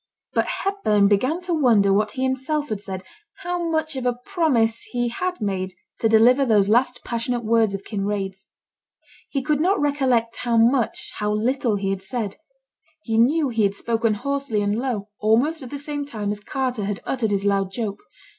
But 0.33 0.45
Hepburn 0.63 1.07
began 1.07 1.41
to 1.43 1.53
wonder 1.53 1.93
what 1.93 2.13
he 2.13 2.23
himself 2.23 2.69
had 2.69 2.81
said 2.81 3.03
how 3.43 3.63
much 3.69 3.95
of 3.95 4.07
a 4.07 4.17
promise 4.25 4.81
he 4.81 5.09
had 5.09 5.39
made 5.39 5.75
to 5.99 6.09
deliver 6.09 6.43
those 6.43 6.67
last 6.69 7.03
passionate 7.05 7.43
words 7.43 7.75
of 7.75 7.83
Kinraid's. 7.83 8.47
He 9.29 9.43
could 9.43 9.61
not 9.61 9.79
recollect 9.79 10.37
how 10.37 10.57
much, 10.57 11.11
how 11.19 11.31
little 11.31 11.75
he 11.75 11.91
had 11.91 12.01
said; 12.01 12.37
he 13.03 13.19
knew 13.19 13.49
he 13.49 13.61
had 13.61 13.75
spoken 13.75 14.15
hoarsely 14.15 14.63
and 14.63 14.79
low 14.79 15.09
almost 15.19 15.61
at 15.61 15.69
the 15.69 15.77
same 15.77 16.03
time 16.03 16.31
as 16.31 16.39
Carter 16.39 16.85
had 16.85 17.01
uttered 17.05 17.29
his 17.29 17.45
loud 17.45 17.69
joke. 17.71 17.99